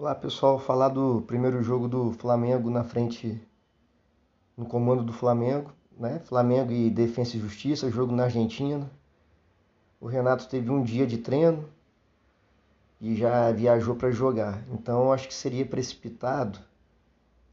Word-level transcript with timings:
Olá 0.00 0.14
pessoal, 0.14 0.60
falar 0.60 0.90
do 0.90 1.22
primeiro 1.22 1.60
jogo 1.60 1.88
do 1.88 2.12
Flamengo 2.12 2.70
na 2.70 2.84
frente, 2.84 3.36
no 4.56 4.64
comando 4.64 5.02
do 5.02 5.12
Flamengo, 5.12 5.72
né? 5.98 6.20
Flamengo 6.20 6.70
e 6.70 6.88
Defensa 6.88 7.36
e 7.36 7.40
Justiça, 7.40 7.90
jogo 7.90 8.14
na 8.14 8.22
Argentina. 8.22 8.88
O 10.00 10.06
Renato 10.06 10.48
teve 10.48 10.70
um 10.70 10.84
dia 10.84 11.04
de 11.04 11.18
treino 11.18 11.68
e 13.00 13.16
já 13.16 13.50
viajou 13.50 13.96
para 13.96 14.12
jogar. 14.12 14.62
Então 14.70 15.12
acho 15.12 15.26
que 15.26 15.34
seria 15.34 15.66
precipitado 15.66 16.60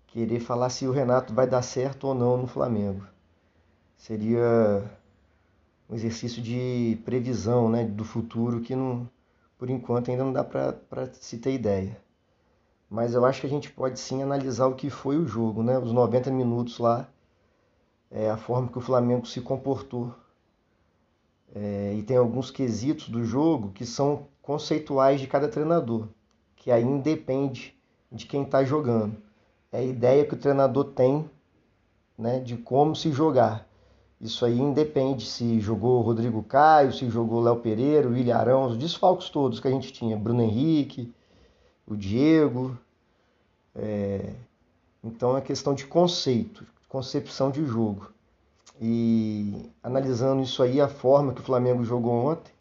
querer 0.05 0.39
falar 0.39 0.70
se 0.70 0.86
o 0.86 0.91
Renato 0.91 1.34
vai 1.34 1.48
dar 1.48 1.64
certo 1.64 2.05
ou 2.05 2.14
não 2.14 2.38
no 2.38 2.46
Flamengo. 2.46 3.07
Seria 3.98 4.84
um 5.89 5.96
exercício 5.96 6.43
de 6.43 7.00
previsão, 7.04 7.70
né, 7.70 7.86
do 7.86 8.04
futuro 8.04 8.62
que 8.62 8.75
não, 8.75 9.09
por 9.57 9.68
enquanto 9.68 10.12
ainda 10.12 10.23
não 10.23 10.32
dá 10.32 10.43
para 10.43 11.12
se 11.14 11.39
ter 11.39 11.52
ideia 11.52 12.04
mas 12.96 13.14
eu 13.14 13.25
acho 13.25 13.41
que 13.41 13.48
a 13.48 13.49
gente 13.49 13.70
pode 13.70 13.99
sim 13.99 14.23
analisar 14.23 14.67
o 14.67 14.73
que 14.73 14.90
foi 14.90 15.17
o 15.17 15.27
jogo, 15.27 15.62
né? 15.62 15.77
Os 15.77 15.91
90 15.91 16.31
minutos 16.31 16.80
lá, 16.80 17.05
é, 18.09 18.30
a 18.30 18.38
forma 18.38 18.70
que 18.70 18.77
o 18.77 18.81
Flamengo 18.81 19.27
se 19.27 19.41
comportou. 19.41 20.16
É, 21.53 21.94
e 21.94 22.02
tem 22.03 22.16
alguns 22.16 22.50
quesitos 22.50 23.09
do 23.09 23.26
jogo 23.26 23.72
que 23.73 23.86
são 23.86 24.27
conceituais 24.41 25.20
de 25.20 25.27
cada 25.27 25.50
treinador, 25.50 26.08
que 26.55 26.72
aí 26.72 26.86
independe 26.86 27.77
de 28.09 28.26
quem 28.26 28.44
está 28.44 28.63
jogando. 28.63 29.17
É 29.73 29.80
a 29.80 29.84
ideia 29.84 30.25
que 30.25 30.34
o 30.34 30.39
treinador 30.39 30.86
tem 30.86 31.30
né, 32.17 32.39
de 32.39 32.55
como 32.55 32.95
se 32.95 33.12
jogar. 33.12 33.67
Isso 34.22 34.45
aí 34.45 34.58
independe 34.58 35.25
se 35.25 35.59
jogou 35.59 36.02
Rodrigo 36.02 36.41
Caio, 36.44 36.94
se 36.94 37.09
jogou 37.09 37.41
Léo 37.41 37.58
Pereira, 37.58 38.08
o 38.08 38.16
Ilharão, 38.16 38.67
os 38.67 38.77
desfalques 38.77 39.27
todos 39.27 39.59
que 39.59 39.67
a 39.67 39.72
gente 39.72 39.91
tinha, 39.91 40.16
Bruno 40.16 40.41
Henrique, 40.41 41.14
o 41.86 41.94
Diego. 41.94 42.77
É... 43.75 44.34
Então 45.03 45.38
é 45.38 45.41
questão 45.41 45.73
de 45.73 45.86
conceito, 45.86 46.66
concepção 46.89 47.52
de 47.52 47.66
jogo. 47.66 48.11
E 48.81 49.69
analisando 49.83 50.41
isso 50.41 50.61
aí, 50.63 50.81
a 50.81 50.88
forma 50.88 51.33
que 51.33 51.41
o 51.41 51.44
Flamengo 51.44 51.83
jogou 51.83 52.13
ontem, 52.13 52.52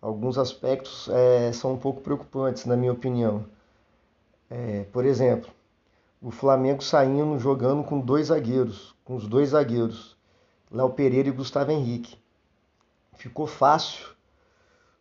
alguns 0.00 0.38
aspectos 0.38 1.08
é, 1.08 1.52
são 1.52 1.74
um 1.74 1.78
pouco 1.78 2.00
preocupantes, 2.00 2.64
na 2.64 2.76
minha 2.76 2.92
opinião. 2.92 3.44
É, 4.48 4.84
por 4.92 5.04
exemplo, 5.04 5.50
o 6.20 6.30
Flamengo 6.30 6.82
saindo 6.82 7.38
jogando 7.38 7.84
com 7.84 8.00
dois 8.00 8.28
zagueiros, 8.28 8.94
com 9.04 9.14
os 9.14 9.28
dois 9.28 9.50
zagueiros, 9.50 10.16
Léo 10.70 10.90
Pereira 10.90 11.28
e 11.28 11.32
Gustavo 11.32 11.70
Henrique. 11.70 12.18
Ficou 13.14 13.46
fácil 13.46 14.08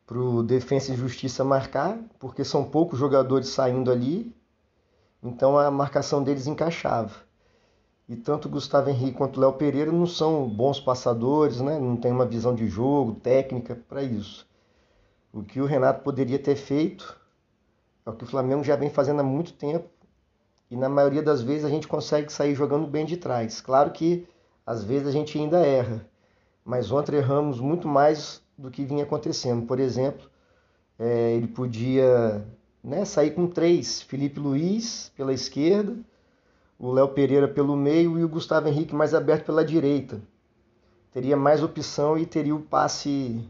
para 0.06 0.20
o 0.20 0.44
Defensa 0.44 0.94
e 0.94 0.96
Justiça 0.96 1.44
marcar, 1.44 1.98
porque 2.20 2.44
são 2.44 2.64
poucos 2.64 3.00
jogadores 3.00 3.50
saindo 3.50 3.92
ali, 3.92 4.32
então 5.28 5.58
a 5.58 5.72
marcação 5.72 6.24
deles 6.24 6.48
encaixava. 6.48 7.14
E 8.08 8.16
tanto 8.16 8.48
Gustavo 8.48 8.90
Henrique 8.90 9.18
quanto 9.18 9.40
Léo 9.40 9.54
Pereira 9.54 9.92
não 9.92 10.06
são 10.06 10.48
bons 10.48 10.80
passadores, 10.80 11.60
né? 11.60 11.80
não 11.80 11.98
tem 11.98 12.12
uma 12.12 12.26
visão 12.26 12.54
de 12.54 12.68
jogo, 12.68 13.16
técnica 13.16 13.76
para 13.90 14.04
isso. 14.04 14.48
O 15.34 15.44
que 15.44 15.60
o 15.60 15.66
Renato 15.66 16.04
poderia 16.04 16.38
ter 16.38 16.56
feito 16.56 17.20
é 18.06 18.10
o 18.10 18.14
que 18.14 18.24
o 18.24 18.28
Flamengo 18.28 18.64
já 18.64 18.76
vem 18.76 18.90
fazendo 18.90 19.22
há 19.22 19.24
muito 19.24 19.54
tempo 19.54 19.90
e 20.70 20.76
na 20.78 20.88
maioria 20.88 21.24
das 21.24 21.42
vezes 21.42 21.66
a 21.66 21.70
gente 21.70 21.88
consegue 21.88 22.32
sair 22.32 22.54
jogando 22.54 22.86
bem 22.86 23.06
de 23.06 23.18
trás. 23.18 23.60
Claro 23.60 23.92
que 23.92 24.28
às 24.66 24.84
vezes 24.84 25.08
a 25.08 25.12
gente 25.12 25.38
ainda 25.38 25.66
erra, 25.66 26.08
mas 26.64 26.92
ontem 26.92 27.16
erramos 27.16 27.60
muito 27.60 27.88
mais 27.88 28.42
do 28.56 28.70
que 28.70 28.86
vinha 28.86 29.04
acontecendo. 29.04 29.66
Por 29.66 29.80
exemplo, 29.80 30.30
é, 31.00 31.34
ele 31.34 31.48
podia 31.48 32.46
né, 32.86 33.04
sair 33.04 33.32
com 33.32 33.48
três: 33.48 34.02
Felipe 34.04 34.40
Luiz 34.40 35.12
pela 35.18 35.34
esquerda, 35.34 35.98
o 36.78 36.92
Léo 36.92 37.10
Pereira 37.10 37.48
pelo 37.48 37.76
meio 37.76 38.18
e 38.20 38.24
o 38.24 38.30
Gustavo 38.30 38.68
Henrique 38.68 38.94
mais 38.94 39.14
aberto 39.14 39.46
pela 39.46 39.66
direita. 39.66 40.22
Teria 41.12 41.36
mais 41.36 41.64
opção 41.64 42.18
e 42.18 42.26
teria 42.26 42.56
o 42.56 42.62
passe 42.62 43.50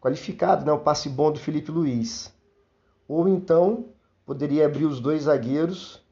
qualificado, 0.00 0.64
né, 0.64 0.72
o 0.72 0.78
passe 0.78 1.08
bom 1.08 1.30
do 1.30 1.38
Felipe 1.38 1.70
Luiz. 1.70 2.34
Ou 3.06 3.28
então 3.28 3.84
poderia 4.26 4.66
abrir 4.66 4.86
os 4.86 4.98
dois 4.98 5.24
zagueiros 5.24 6.02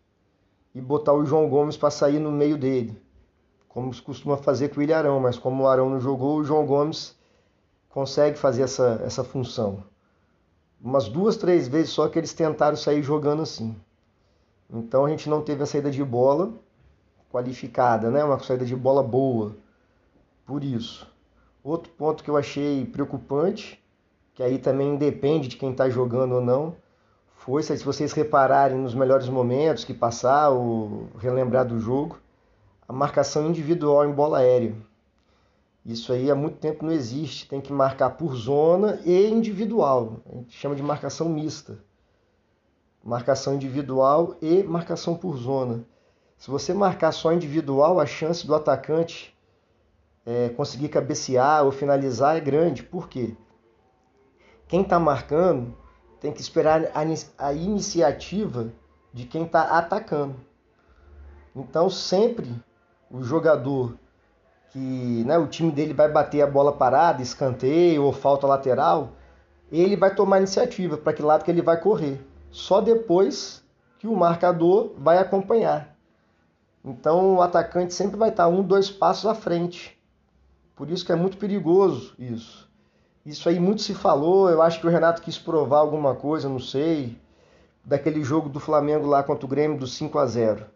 e 0.75 0.81
botar 0.81 1.15
o 1.15 1.25
João 1.25 1.49
Gomes 1.49 1.77
para 1.77 1.91
sair 1.91 2.19
no 2.19 2.31
meio 2.31 2.57
dele, 2.57 3.01
como 3.67 3.93
se 3.93 4.03
costuma 4.03 4.37
fazer 4.37 4.69
com 4.69 4.81
o 4.81 4.83
Ilharão, 4.83 5.19
mas 5.19 5.39
como 5.39 5.65
o 5.65 5.67
Arão 5.67 5.91
não 5.91 6.01
jogou, 6.01 6.39
o 6.39 6.45
João 6.45 6.67
Gomes 6.67 7.17
consegue 7.89 8.39
fazer 8.39 8.63
essa, 8.63 9.01
essa 9.05 9.25
função. 9.25 9.83
Umas 10.81 11.09
duas, 11.09 11.37
três 11.37 11.67
vezes 11.67 11.91
só 11.91 12.09
que 12.09 12.19
eles 12.19 12.33
tentaram 12.33 12.77
sair 12.77 13.03
jogando 13.03 13.43
assim. 13.43 13.77
Então 14.71 15.05
a 15.05 15.09
gente 15.09 15.29
não 15.29 15.43
teve 15.43 15.63
a 15.63 15.67
saída 15.67 15.91
de 15.91 16.05
bola 16.05 16.53
qualificada, 17.33 18.11
né? 18.11 18.23
uma 18.23 18.39
saída 18.39 18.65
de 18.65 18.77
bola 18.77 19.03
boa. 19.03 19.57
Por 20.47 20.63
isso. 20.63 21.07
Outro 21.65 21.93
ponto 21.93 22.23
que 22.23 22.31
eu 22.31 22.37
achei 22.37 22.87
preocupante, 22.87 23.83
que 24.35 24.43
aí 24.43 24.59
também 24.59 24.97
depende 24.97 25.49
de 25.49 25.57
quem 25.57 25.73
está 25.73 25.91
jogando 25.91 26.37
ou 26.37 26.41
não, 26.41 26.77
foi 27.35 27.63
se 27.63 27.77
vocês 27.85 28.13
repararem 28.13 28.79
nos 28.79 28.95
melhores 28.95 29.29
momentos 29.29 29.85
que 29.85 29.93
passar 29.93 30.51
ou 30.51 31.09
relembrar 31.19 31.67
do 31.67 31.81
jogo, 31.81 32.19
a 32.87 32.93
marcação 32.93 33.47
individual 33.47 34.07
em 34.07 34.13
bola 34.13 34.39
aérea. 34.39 34.75
Isso 35.85 36.13
aí 36.13 36.31
há 36.31 36.35
muito 36.35 36.59
tempo 36.59 36.85
não 36.85 36.93
existe. 36.93 37.49
Tem 37.49 37.61
que 37.61 37.73
marcar 37.73 38.11
por 38.11 38.35
zona 38.35 39.01
e 39.05 39.29
individual. 39.29 40.21
A 40.31 40.37
gente 40.37 40.57
chama 40.57 40.77
de 40.77 40.83
marcação 40.83 41.29
mista. 41.29 41.79
Marcação 43.03 43.55
individual 43.55 44.37
e 44.43 44.63
marcação 44.63 45.15
por 45.15 45.37
zona. 45.37 45.85
Se 46.37 46.51
você 46.51 46.75
marcar 46.75 47.13
só 47.13 47.33
individual, 47.33 47.99
a 47.99 48.07
chance 48.07 48.47
do 48.47 48.55
atacante 48.55 49.37
é, 50.27 50.51
conseguir 50.51 50.89
cabecear 50.89 51.65
ou 51.65 51.73
finalizar 51.73 52.37
é 52.37 52.41
grande. 52.41 52.83
Por 52.83 53.09
quê? 53.09 53.35
Quem 54.67 54.83
está 54.83 55.01
marcando 55.01 55.75
tem 56.21 56.33
que 56.33 56.41
esperar 56.41 56.93
a 57.39 57.53
iniciativa 57.55 58.73
de 59.13 59.25
quem 59.25 59.45
está 59.45 59.79
atacando. 59.79 60.37
Então, 61.57 61.89
sempre 61.89 62.55
o 63.11 63.23
jogador 63.23 63.99
que 64.71 65.25
né, 65.25 65.39
o 65.39 65.47
time 65.47 65.73
dele 65.73 65.95
vai 65.95 66.09
bater 66.11 66.43
a 66.43 66.47
bola 66.47 66.73
parada, 66.73 67.23
escanteio 67.23 68.05
ou 68.05 68.13
falta 68.13 68.47
lateral, 68.47 69.13
ele 69.71 69.97
vai 69.97 70.15
tomar 70.15 70.39
iniciativa 70.39 70.97
para 70.97 71.13
que 71.13 71.23
lado 71.23 71.45
que 71.45 71.51
ele 71.51 71.63
vai 71.63 71.81
correr. 71.81 72.21
Só 72.51 72.81
depois 72.81 73.65
que 73.99 74.07
o 74.07 74.17
marcador 74.17 74.93
vai 74.97 75.19
acompanhar. 75.19 75.97
Então 76.85 77.37
o 77.37 77.43
atacante 77.43 77.93
sempre 77.93 78.17
vai 78.17 78.31
estar 78.31 78.49
um, 78.49 78.63
dois 78.63 78.91
passos 78.91 79.27
à 79.27 79.35
frente. 79.35 79.99
Por 80.77 80.91
isso 80.91 81.05
que 81.05 81.13
é 81.13 81.17
muito 81.17 81.37
perigoso 81.37 82.15
isso. 82.19 82.69
Isso 83.27 83.49
aí 83.49 83.61
muito 83.61 83.83
se 83.83 83.95
falou, 83.95 84.49
eu 84.49 84.63
acho 84.63 84.81
que 84.81 84.87
o 84.87 84.91
Renato 84.91 85.21
quis 85.21 85.37
provar 85.37 85.81
alguma 85.81 86.15
coisa, 86.15 86.49
não 86.49 86.61
sei, 86.61 87.19
daquele 87.85 88.23
jogo 88.23 88.49
do 88.49 88.61
Flamengo 88.61 89.07
lá 89.07 89.23
contra 89.23 89.45
o 89.45 89.49
Grêmio 89.49 89.79
do 89.79 89.87
5 89.87 90.19
a 90.19 90.25
0. 90.25 90.67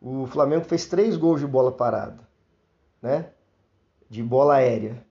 O 0.00 0.26
Flamengo 0.26 0.64
fez 0.64 0.86
três 0.86 1.16
gols 1.16 1.40
de 1.40 1.46
bola 1.46 1.72
parada 1.72 2.31
né? 3.02 3.30
De 4.08 4.22
bola 4.22 4.54
aérea. 4.54 5.04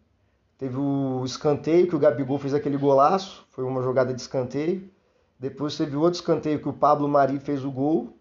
Teve 0.58 0.78
o 0.78 1.24
escanteio 1.26 1.88
que 1.88 1.96
o 1.96 2.00
Gabigol 2.00 2.38
fez 2.38 2.54
aquele 2.54 2.78
golaço, 2.78 3.46
foi 3.50 3.64
uma 3.64 3.82
jogada 3.82 4.14
de 4.14 4.22
escanteio. 4.22 4.90
Depois 5.38 5.76
teve 5.76 5.96
outro 5.96 6.20
escanteio 6.20 6.60
que 6.60 6.70
o 6.70 6.74
Pablo 6.74 7.08
Mari 7.08 7.40
fez 7.40 7.66
o 7.66 7.72
gol. 7.72 8.16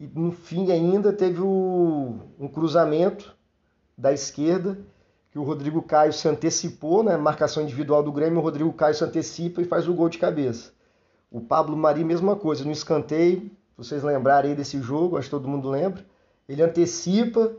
E 0.00 0.06
no 0.06 0.30
fim 0.30 0.70
ainda 0.70 1.12
teve 1.12 1.40
o, 1.40 2.20
um 2.38 2.46
cruzamento 2.46 3.36
da 3.96 4.12
esquerda 4.12 4.78
que 5.30 5.38
o 5.38 5.42
Rodrigo 5.42 5.82
Caio 5.82 6.12
se 6.12 6.28
antecipou, 6.28 7.02
né? 7.02 7.16
Marcação 7.16 7.62
individual 7.62 8.02
do 8.02 8.12
Grêmio, 8.12 8.38
o 8.38 8.42
Rodrigo 8.42 8.72
Caio 8.72 8.94
se 8.94 9.04
antecipa 9.04 9.60
e 9.60 9.64
faz 9.64 9.88
o 9.88 9.94
gol 9.94 10.08
de 10.08 10.18
cabeça. 10.18 10.72
O 11.30 11.40
Pablo 11.40 11.76
Mari, 11.76 12.04
mesma 12.04 12.36
coisa, 12.36 12.64
no 12.64 12.70
escanteio, 12.70 13.50
vocês 13.76 14.02
lembrarem 14.02 14.54
desse 14.54 14.80
jogo, 14.80 15.16
acho 15.16 15.26
que 15.26 15.32
todo 15.32 15.48
mundo 15.48 15.68
lembra. 15.68 16.06
Ele 16.48 16.62
antecipa, 16.62 17.52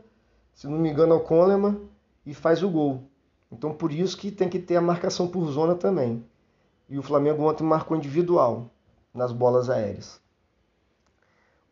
se 0.60 0.66
não 0.68 0.76
me 0.78 0.90
engano, 0.90 1.14
é 1.14 1.16
o 1.16 1.20
Coleman 1.20 1.80
e 2.26 2.34
faz 2.34 2.62
o 2.62 2.68
gol. 2.68 3.04
Então 3.50 3.72
por 3.72 3.90
isso 3.90 4.14
que 4.14 4.30
tem 4.30 4.46
que 4.46 4.58
ter 4.58 4.76
a 4.76 4.80
marcação 4.82 5.26
por 5.26 5.50
zona 5.50 5.74
também. 5.74 6.22
E 6.86 6.98
o 6.98 7.02
Flamengo 7.02 7.48
ontem 7.48 7.64
marcou 7.64 7.96
individual 7.96 8.70
nas 9.14 9.32
bolas 9.32 9.70
aéreas. 9.70 10.20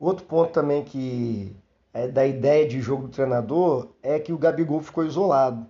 Outro 0.01 0.25
ponto 0.25 0.53
também 0.53 0.83
que 0.83 1.55
é 1.93 2.09
da 2.09 2.27
ideia 2.27 2.67
de 2.67 2.81
jogo 2.81 3.03
do 3.03 3.09
treinador 3.11 3.89
é 4.03 4.19
que 4.19 4.33
o 4.33 4.39
Gabigol 4.39 4.81
ficou 4.81 5.05
isolado. 5.05 5.67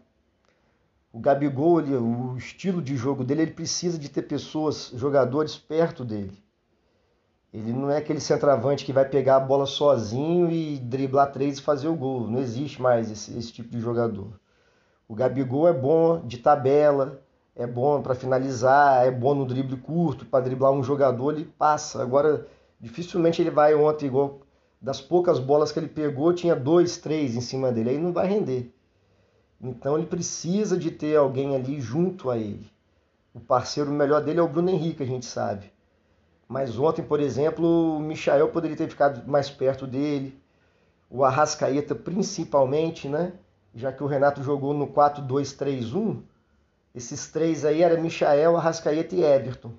O 1.12 1.19
Gabigol, 1.19 1.81
ele, 1.81 1.97
o 1.97 2.37
estilo 2.37 2.81
de 2.81 2.97
jogo 2.97 3.25
dele, 3.25 3.43
ele 3.43 3.50
precisa 3.50 3.99
de 3.99 4.09
ter 4.09 4.23
pessoas, 4.23 4.93
jogadores 4.94 5.59
perto 5.59 6.05
dele. 6.05 6.41
Ele 7.53 7.73
não 7.73 7.91
é 7.91 7.97
aquele 7.97 8.21
centroavante 8.21 8.85
que 8.85 8.93
vai 8.93 9.09
pegar 9.09 9.37
a 9.37 9.41
bola 9.41 9.67
sozinho 9.67 10.50
e 10.50 10.79
driblar 10.79 11.33
três 11.33 11.59
e 11.59 11.62
fazer 11.62 11.89
o 11.89 11.97
gol. 11.97 12.29
Não 12.29 12.39
existe 12.41 12.81
mais 12.81 13.11
esse, 13.11 13.37
esse 13.39 13.53
tipo 13.53 13.71
de 13.71 13.81
jogador. 13.81 14.39
O 15.09 15.15
Gabigol 15.15 15.67
é 15.67 15.73
bom 15.73 16.21
de 16.27 16.39
tabela, 16.39 17.23
é 17.56 17.67
bom 17.67 18.03
para 18.03 18.15
finalizar, 18.15 19.06
é 19.06 19.11
bom 19.11 19.35
no 19.35 19.47
drible 19.47 19.79
curto, 19.79 20.27
para 20.27 20.45
driblar 20.45 20.73
um 20.73 20.83
jogador 20.83 21.33
ele 21.33 21.45
passa. 21.45 22.03
Agora, 22.03 22.47
Dificilmente 22.81 23.43
ele 23.43 23.50
vai 23.50 23.75
ontem, 23.75 24.06
igual 24.06 24.41
das 24.81 25.00
poucas 25.00 25.41
bolas 25.41 25.73
que 25.73 25.81
ele 25.81 25.89
pegou, 25.89 26.33
tinha 26.33 26.55
dois, 26.55 26.99
três 26.99 27.35
em 27.35 27.41
cima 27.41 27.73
dele. 27.73 27.91
Aí 27.91 27.99
não 27.99 28.12
vai 28.12 28.29
render. 28.29 28.73
Então 29.61 29.99
ele 29.99 30.06
precisa 30.06 30.77
de 30.79 30.93
ter 30.93 31.17
alguém 31.17 31.56
ali 31.56 31.81
junto 31.81 32.31
a 32.31 32.39
ele. 32.39 32.71
O 33.35 33.41
parceiro 33.41 33.91
melhor 33.91 34.23
dele 34.23 34.39
é 34.39 34.43
o 34.43 34.49
Bruno 34.49 34.71
Henrique, 34.71 35.03
a 35.03 35.06
gente 35.06 35.27
sabe. 35.27 35.73
Mas 36.49 36.79
ontem, 36.79 37.03
por 37.03 37.21
exemplo, 37.21 37.99
o 37.99 38.00
Michael 38.00 38.49
poderia 38.49 38.77
ter 38.77 38.89
ficado 38.89 39.29
mais 39.31 39.50
perto 39.50 39.87
dele. 39.87 40.41
O 41.11 41.23
Arrascaeta, 41.23 41.95
principalmente, 41.95 43.06
né? 43.06 43.35
Já 43.75 43.93
que 43.93 44.03
o 44.03 44.06
Renato 44.06 44.43
jogou 44.43 44.73
no 44.73 44.87
4-2-3-1, 44.87 46.23
esses 46.95 47.31
três 47.31 47.67
aí 47.67 47.83
eram 47.83 48.03
Michael, 48.03 48.56
Arrascaeta 48.56 49.15
e 49.15 49.23
Everton. 49.23 49.73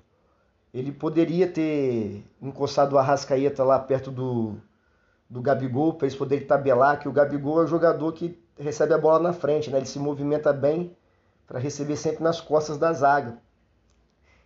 Ele 0.72 0.92
poderia 0.92 1.50
ter 1.50 2.24
encostado 2.40 2.92
o 2.92 2.98
Arrascaeta 2.98 3.64
lá 3.64 3.78
perto 3.80 4.12
do, 4.12 4.54
do 5.28 5.42
Gabigol 5.42 5.94
para 5.94 6.06
eles 6.06 6.16
poderem 6.16 6.46
tabelar, 6.46 7.00
que 7.00 7.08
o 7.08 7.12
Gabigol 7.12 7.62
é 7.62 7.64
o 7.64 7.68
jogador 7.68 8.12
que 8.12 8.40
recebe 8.56 8.94
a 8.94 8.98
bola 8.98 9.18
na 9.18 9.32
frente, 9.32 9.70
né? 9.70 9.78
Ele 9.78 9.86
se 9.86 9.98
movimenta 9.98 10.52
bem 10.52 10.96
para 11.48 11.58
receber 11.58 11.96
sempre 11.96 12.22
nas 12.22 12.40
costas 12.40 12.78
da 12.78 12.92
zaga. 12.92 13.38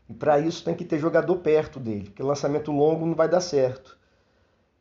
E 0.08 0.12
para 0.12 0.38
isso 0.38 0.62
tem 0.64 0.74
que 0.74 0.84
ter 0.84 0.98
jogador 0.98 1.36
perto 1.36 1.80
dele, 1.80 2.04
porque 2.04 2.22
lançamento 2.22 2.70
longo 2.70 3.06
não 3.06 3.14
vai 3.14 3.28
dar 3.28 3.40
certo. 3.40 3.98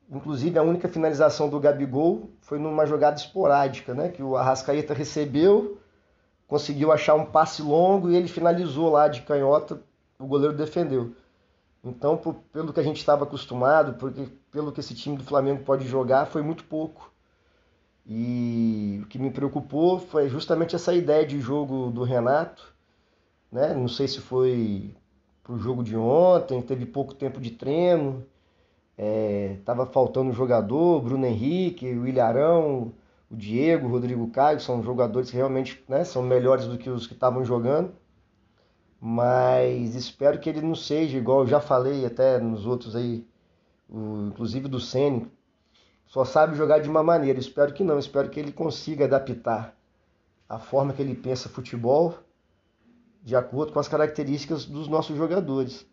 Inclusive 0.10 0.60
a 0.60 0.64
única 0.64 0.88
finalização 0.90 1.50
do 1.50 1.60
Gabigol 1.60 2.30
foi 2.42 2.60
numa 2.60 2.86
jogada 2.86 3.16
esporádica, 3.16 3.94
né? 3.94 4.10
Que 4.10 4.22
o 4.22 4.36
Arrascaeta 4.36 4.94
recebeu, 4.94 5.78
conseguiu 6.48 6.92
achar 6.92 7.16
um 7.16 7.25
passe 7.25 7.62
longo 7.62 8.10
e 8.10 8.16
ele 8.16 8.28
finalizou 8.28 8.90
lá 8.92 9.08
de 9.08 9.22
canhota, 9.22 9.81
o 10.20 10.28
goleiro 10.28 10.56
defendeu. 10.56 11.16
Então, 11.84 12.16
por, 12.16 12.36
pelo 12.52 12.72
que 12.72 12.80
a 12.80 12.84
gente 12.84 12.98
estava 12.98 13.24
acostumado, 13.24 13.94
porque, 13.96 14.28
pelo 14.52 14.72
que 14.72 14.80
esse 14.80 14.94
time 14.94 15.18
do 15.18 15.24
Flamengo 15.24 15.64
pode 15.64 15.86
jogar, 15.88 16.26
foi 16.28 16.42
muito 16.42 16.64
pouco. 16.66 17.12
E 18.06 19.02
o 19.04 19.08
que 19.08 19.18
me 19.18 19.31
preocupou 19.31 20.00
foi 20.00 20.30
justamente 20.30 20.76
essa 20.76 20.94
ideia 20.94 21.26
de 21.26 21.40
jogo 21.40 21.90
do 21.92 22.04
Renato. 22.04 22.74
Né? 23.52 23.74
Não 23.74 23.88
sei 23.88 24.08
se 24.08 24.19
foi 24.19 24.96
pro 25.44 25.57
jogo 25.60 25.84
de 25.84 25.95
ontem, 25.95 26.62
teve 26.62 26.86
pouco 26.86 27.13
tempo 27.13 27.40
de 27.40 27.51
treino, 27.51 28.25
estava 29.60 29.84
é, 29.84 29.88
faltando 29.88 30.30
um 30.30 30.34
jogador, 30.34 31.01
Bruno 31.01 31.25
Henrique, 31.25 31.86
o 31.94 32.07
Ilharão, 32.07 32.94
o 33.30 33.36
Diego, 33.36 33.88
o 33.88 33.92
Rodrigo 33.92 34.30
Caio, 34.30 34.60
são 34.62 34.81
jogadores 34.81 35.30
que 35.30 35.36
realmente 35.36 35.84
né, 35.88 36.04
são 36.04 36.24
melhores 36.24 36.66
do 36.66 36.78
que 36.78 36.90
os 36.90 37.06
que 37.06 37.13
estavam 37.13 37.44
jogando. 37.44 37.92
Mas 39.01 39.95
espero 39.95 40.40
que 40.40 40.50
ele 40.50 40.62
não 40.62 40.75
seja 40.75 41.18
igual 41.18 41.42
eu 41.42 41.48
já 41.48 41.60
falei 41.60 42.06
até 42.06 42.40
nos 42.40 42.66
outros 42.66 42.95
aí, 42.95 43.28
o, 43.90 44.28
inclusive 44.28 44.69
do 44.69 44.80
Sênico, 44.80 45.28
só 46.06 46.24
sabe 46.24 46.56
jogar 46.56 46.80
de 46.80 46.90
uma 46.90 47.04
maneira. 47.04 47.38
Espero 47.38 47.74
que 47.74 47.84
não, 47.84 48.00
espero 48.00 48.30
que 48.30 48.40
ele 48.40 48.51
consiga 48.51 49.04
adaptar 49.04 49.75
a 50.48 50.57
forma 50.57 50.94
que 50.94 51.01
ele 51.01 51.16
pensa 51.16 51.50
futebol 51.50 52.16
de 53.24 53.36
acordo 53.36 53.72
com 53.72 53.80
as 53.80 53.88
características 53.88 54.66
dos 54.66 54.88
nossos 54.88 55.18
jogadores. 55.18 55.86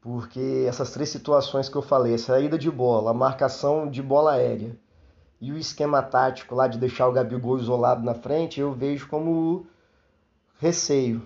Porque 0.00 0.66
essas 0.68 0.90
três 0.90 1.08
situações 1.08 1.68
que 1.68 1.76
eu 1.76 1.82
falei, 1.82 2.14
a 2.14 2.18
saída 2.18 2.58
de 2.58 2.70
bola, 2.70 3.12
a 3.12 3.14
marcação 3.14 3.88
de 3.88 4.02
bola 4.02 4.32
aérea 4.32 4.76
e 5.40 5.52
o 5.52 5.56
esquema 5.56 6.02
tático 6.02 6.54
lá 6.54 6.66
de 6.66 6.78
deixar 6.78 7.08
o 7.08 7.12
Gabigol 7.12 7.58
isolado 7.58 8.04
na 8.04 8.14
frente, 8.14 8.60
eu 8.60 8.72
vejo 8.72 9.08
como 9.08 9.66
receio. 10.58 11.22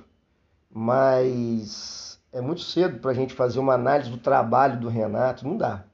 Mas 0.71 2.21
é 2.33 2.41
muito 2.41 2.61
cedo 2.61 3.01
para 3.01 3.11
a 3.11 3.15
gente 3.15 3.35
fazer 3.35 3.59
uma 3.59 3.75
análise 3.75 4.11
do 4.11 4.19
trabalho 4.19 4.79
do 4.79 4.89
Renato, 4.89 5.47
não 5.47 5.57
dá 5.57 5.85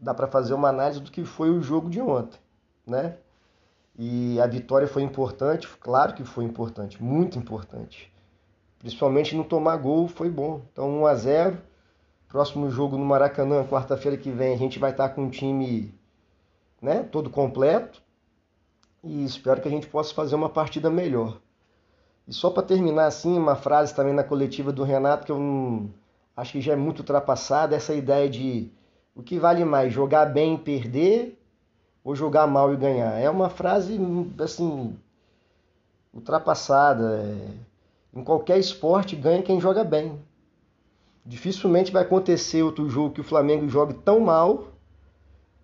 dá 0.00 0.14
para 0.14 0.26
fazer 0.26 0.54
uma 0.54 0.68
análise 0.68 1.00
do 1.00 1.10
que 1.10 1.24
foi 1.24 1.50
o 1.50 1.62
jogo 1.62 1.88
de 1.88 2.00
ontem, 2.00 2.38
né? 2.86 3.16
E 3.98 4.38
a 4.40 4.46
vitória 4.46 4.86
foi 4.86 5.02
importante, 5.02 5.66
claro 5.80 6.14
que 6.14 6.24
foi 6.24 6.44
importante, 6.44 7.02
muito 7.02 7.38
importante. 7.38 8.12
Principalmente 8.86 9.34
não 9.34 9.42
tomar 9.42 9.78
gol 9.78 10.06
foi 10.06 10.30
bom. 10.30 10.60
Então 10.70 10.88
1 11.00 11.06
a 11.06 11.14
0. 11.16 11.58
Próximo 12.28 12.70
jogo 12.70 12.96
no 12.96 13.04
Maracanã, 13.04 13.64
quarta-feira 13.64 14.16
que 14.16 14.30
vem, 14.30 14.54
a 14.54 14.56
gente 14.56 14.78
vai 14.78 14.92
estar 14.92 15.08
com 15.08 15.24
um 15.24 15.28
time, 15.28 15.92
né, 16.80 17.02
todo 17.02 17.28
completo. 17.28 18.00
E 19.02 19.24
espero 19.24 19.60
que 19.60 19.66
a 19.66 19.70
gente 19.72 19.88
possa 19.88 20.14
fazer 20.14 20.36
uma 20.36 20.48
partida 20.48 20.88
melhor. 20.88 21.40
E 22.28 22.32
só 22.32 22.48
para 22.48 22.62
terminar 22.62 23.06
assim, 23.06 23.36
uma 23.36 23.56
frase 23.56 23.92
também 23.92 24.14
na 24.14 24.22
coletiva 24.22 24.70
do 24.70 24.84
Renato 24.84 25.26
que 25.26 25.32
eu 25.32 25.38
não, 25.40 25.90
acho 26.36 26.52
que 26.52 26.60
já 26.60 26.74
é 26.74 26.76
muito 26.76 27.00
ultrapassada, 27.00 27.74
essa 27.74 27.92
ideia 27.92 28.30
de 28.30 28.70
o 29.16 29.22
que 29.22 29.36
vale 29.36 29.64
mais, 29.64 29.92
jogar 29.92 30.26
bem 30.26 30.54
e 30.54 30.58
perder 30.58 31.36
ou 32.04 32.14
jogar 32.14 32.46
mal 32.46 32.72
e 32.72 32.76
ganhar? 32.76 33.18
É 33.18 33.28
uma 33.28 33.50
frase 33.50 33.98
assim 34.38 34.96
ultrapassada. 36.14 37.20
É... 37.20 37.65
Em 38.16 38.24
qualquer 38.24 38.58
esporte 38.58 39.14
ganha 39.14 39.42
quem 39.42 39.60
joga 39.60 39.84
bem. 39.84 40.18
Dificilmente 41.22 41.92
vai 41.92 42.02
acontecer 42.02 42.62
outro 42.62 42.88
jogo 42.88 43.12
que 43.12 43.20
o 43.20 43.24
Flamengo 43.24 43.68
jogue 43.68 43.92
tão 43.92 44.20
mal 44.20 44.68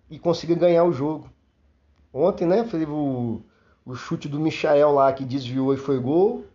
e 0.07 0.19
consiga 0.19 0.53
ganhar 0.53 0.83
o 0.83 0.93
jogo. 0.93 1.27
Ontem, 2.13 2.45
né, 2.45 2.63
foi 2.63 2.85
o, 2.85 3.41
o 3.83 3.95
chute 3.95 4.27
do 4.27 4.39
Michael 4.39 4.91
lá 4.91 5.11
que 5.11 5.25
desviou 5.25 5.73
e 5.73 5.77
foi 5.77 5.97
gol. 5.97 6.45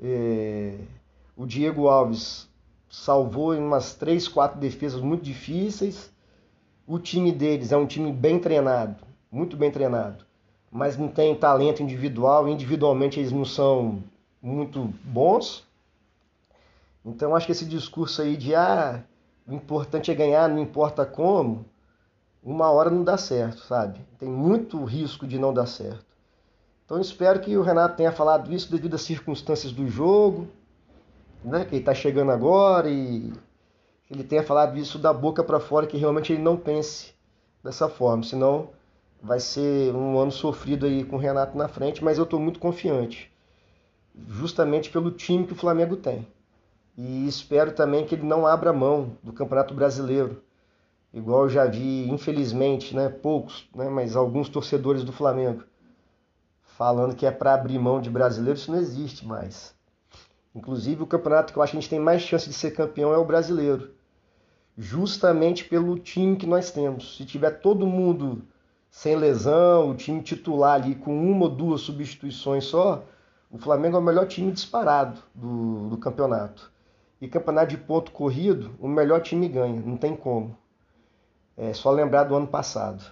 É... 0.00 0.78
O 1.36 1.44
Diego 1.44 1.88
Alves 1.88 2.48
salvou 2.88 3.56
em 3.56 3.58
umas 3.58 3.92
três, 3.92 4.28
quatro 4.28 4.60
defesas 4.60 5.00
muito 5.00 5.24
difíceis. 5.24 6.12
O 6.86 6.96
time 7.00 7.32
deles 7.32 7.72
é 7.72 7.76
um 7.76 7.86
time 7.86 8.12
bem 8.12 8.38
treinado, 8.38 9.02
muito 9.32 9.56
bem 9.56 9.72
treinado, 9.72 10.24
mas 10.70 10.96
não 10.96 11.08
tem 11.08 11.34
talento 11.34 11.82
individual, 11.82 12.48
individualmente 12.48 13.18
eles 13.18 13.32
não 13.32 13.44
são 13.44 14.04
muito 14.44 14.92
bons. 15.02 15.66
Então 17.02 17.34
acho 17.34 17.46
que 17.46 17.52
esse 17.52 17.64
discurso 17.64 18.20
aí 18.20 18.36
de 18.36 18.54
ah, 18.54 19.02
o 19.46 19.54
importante 19.54 20.10
é 20.10 20.14
ganhar, 20.14 20.48
não 20.48 20.58
importa 20.58 21.06
como, 21.06 21.64
uma 22.42 22.70
hora 22.70 22.90
não 22.90 23.02
dá 23.02 23.16
certo, 23.16 23.62
sabe? 23.62 24.00
Tem 24.18 24.28
muito 24.28 24.84
risco 24.84 25.26
de 25.26 25.38
não 25.38 25.52
dar 25.52 25.66
certo. 25.66 26.04
Então 26.84 27.00
espero 27.00 27.40
que 27.40 27.56
o 27.56 27.62
Renato 27.62 27.96
tenha 27.96 28.12
falado 28.12 28.52
isso 28.52 28.70
devido 28.70 28.94
às 28.94 29.02
circunstâncias 29.02 29.72
do 29.72 29.88
jogo, 29.88 30.46
né? 31.42 31.64
Que 31.64 31.76
ele 31.76 31.82
está 31.82 31.94
chegando 31.94 32.30
agora 32.30 32.90
e 32.90 33.32
ele 34.10 34.22
tenha 34.22 34.42
falado 34.42 34.76
isso 34.76 34.98
da 34.98 35.12
boca 35.12 35.42
para 35.42 35.58
fora, 35.58 35.86
que 35.86 35.96
realmente 35.96 36.34
ele 36.34 36.42
não 36.42 36.58
pense 36.58 37.14
dessa 37.62 37.88
forma, 37.88 38.22
senão 38.22 38.68
vai 39.22 39.40
ser 39.40 39.94
um 39.94 40.18
ano 40.18 40.30
sofrido 40.30 40.84
aí 40.84 41.02
com 41.02 41.16
o 41.16 41.18
Renato 41.18 41.56
na 41.56 41.66
frente, 41.66 42.04
mas 42.04 42.18
eu 42.18 42.24
estou 42.24 42.38
muito 42.38 42.60
confiante, 42.60 43.32
justamente 44.28 44.90
pelo 44.90 45.10
time 45.10 45.46
que 45.46 45.52
o 45.52 45.56
Flamengo 45.56 45.96
tem. 45.96 46.26
E 46.96 47.26
espero 47.26 47.72
também 47.72 48.06
que 48.06 48.14
ele 48.14 48.26
não 48.26 48.46
abra 48.46 48.72
mão 48.72 49.16
do 49.22 49.32
Campeonato 49.32 49.74
Brasileiro, 49.74 50.42
igual 51.12 51.44
eu 51.44 51.48
já 51.48 51.66
vi, 51.66 52.08
infelizmente, 52.08 52.94
né, 52.94 53.08
poucos, 53.08 53.68
né, 53.74 53.88
mas 53.88 54.14
alguns 54.14 54.48
torcedores 54.48 55.02
do 55.02 55.12
Flamengo 55.12 55.64
falando 56.76 57.14
que 57.14 57.24
é 57.24 57.30
para 57.30 57.54
abrir 57.54 57.78
mão 57.78 58.00
de 58.00 58.10
brasileiro, 58.10 58.58
isso 58.58 58.70
não 58.70 58.78
existe 58.78 59.24
mais. 59.26 59.74
Inclusive, 60.54 61.02
o 61.02 61.06
campeonato 61.06 61.52
que 61.52 61.58
eu 61.58 61.62
acho 61.62 61.72
que 61.72 61.78
a 61.78 61.80
gente 61.80 61.90
tem 61.90 62.00
mais 62.00 62.22
chance 62.22 62.48
de 62.48 62.54
ser 62.54 62.72
campeão 62.72 63.12
é 63.12 63.16
o 63.16 63.24
brasileiro. 63.24 63.92
Justamente 64.76 65.64
pelo 65.64 65.98
time 65.98 66.36
que 66.36 66.46
nós 66.46 66.70
temos. 66.72 67.16
Se 67.16 67.24
tiver 67.24 67.50
todo 67.60 67.86
mundo 67.86 68.42
sem 68.90 69.14
lesão, 69.16 69.90
o 69.90 69.94
time 69.94 70.20
titular 70.20 70.74
ali 70.74 70.96
com 70.96 71.16
uma 71.16 71.44
ou 71.44 71.50
duas 71.50 71.80
substituições 71.80 72.64
só, 72.64 73.04
o 73.54 73.58
Flamengo 73.58 73.96
é 73.96 74.00
o 74.00 74.02
melhor 74.02 74.26
time 74.26 74.50
disparado 74.50 75.22
do, 75.32 75.88
do 75.88 75.96
campeonato. 75.96 76.72
E 77.20 77.28
campeonato 77.28 77.68
de 77.68 77.76
ponto 77.76 78.10
corrido, 78.10 78.74
o 78.80 78.88
melhor 78.88 79.20
time 79.20 79.48
ganha, 79.48 79.80
não 79.80 79.96
tem 79.96 80.16
como. 80.16 80.58
É 81.56 81.72
só 81.72 81.92
lembrar 81.92 82.24
do 82.24 82.34
ano 82.34 82.48
passado. 82.48 83.04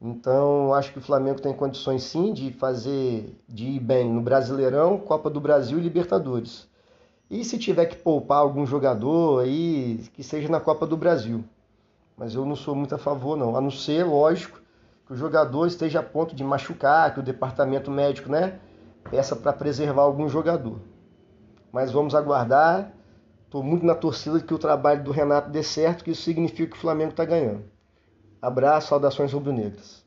Então, 0.00 0.72
acho 0.72 0.92
que 0.92 1.00
o 1.00 1.02
Flamengo 1.02 1.40
tem 1.40 1.52
condições 1.52 2.04
sim 2.04 2.32
de 2.32 2.52
fazer, 2.52 3.36
de 3.48 3.64
ir 3.64 3.80
bem 3.80 4.08
no 4.08 4.20
Brasileirão, 4.20 4.96
Copa 4.96 5.28
do 5.28 5.40
Brasil 5.40 5.76
e 5.76 5.82
Libertadores. 5.82 6.68
E 7.28 7.44
se 7.44 7.58
tiver 7.58 7.86
que 7.86 7.96
poupar 7.96 8.38
algum 8.38 8.64
jogador 8.64 9.42
aí, 9.42 10.04
que 10.14 10.22
seja 10.22 10.48
na 10.48 10.60
Copa 10.60 10.86
do 10.86 10.96
Brasil. 10.96 11.42
Mas 12.16 12.36
eu 12.36 12.46
não 12.46 12.54
sou 12.54 12.76
muito 12.76 12.94
a 12.94 12.98
favor, 12.98 13.36
não. 13.36 13.56
A 13.56 13.60
não 13.60 13.72
ser, 13.72 14.04
lógico, 14.04 14.60
que 15.04 15.12
o 15.12 15.16
jogador 15.16 15.66
esteja 15.66 15.98
a 15.98 16.02
ponto 16.02 16.32
de 16.32 16.44
machucar, 16.44 17.12
que 17.12 17.18
o 17.18 17.24
departamento 17.24 17.90
médico, 17.90 18.30
né, 18.30 18.60
peça 19.10 19.36
para 19.36 19.52
preservar 19.52 20.02
algum 20.02 20.28
jogador. 20.28 20.80
Mas 21.72 21.90
vamos 21.90 22.14
aguardar. 22.14 22.92
Estou 23.44 23.62
muito 23.62 23.84
na 23.84 23.94
torcida 23.94 24.40
que 24.40 24.54
o 24.54 24.58
trabalho 24.58 25.04
do 25.04 25.10
Renato 25.10 25.50
dê 25.50 25.62
certo, 25.62 26.04
que 26.04 26.10
isso 26.10 26.22
significa 26.22 26.72
que 26.72 26.76
o 26.76 26.80
Flamengo 26.80 27.10
está 27.10 27.24
ganhando. 27.24 27.64
Abraço, 28.40 28.88
saudações 28.88 29.32
rubro-negras. 29.32 30.04